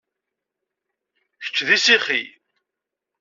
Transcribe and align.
Kečč 1.43 1.57
d 1.67 1.69
isixi? 1.75 2.21